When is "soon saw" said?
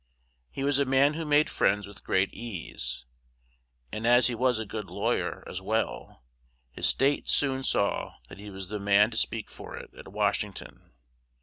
7.29-8.15